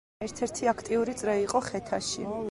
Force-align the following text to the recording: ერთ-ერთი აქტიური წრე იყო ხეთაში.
ერთ-ერთი 0.27 0.69
აქტიური 0.71 1.15
წრე 1.19 1.35
იყო 1.43 1.61
ხეთაში. 1.67 2.27